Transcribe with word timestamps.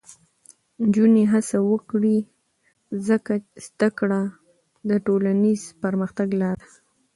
نجونې 0.81 1.23
هڅه 1.33 1.57
وکړي، 1.71 2.17
ځکه 3.07 3.33
زده 3.65 3.89
کړه 3.99 4.21
د 4.89 4.91
ټولنیز 5.05 5.61
پرمختګ 5.83 6.29
لاره 6.41 6.65
ده. 6.71 6.77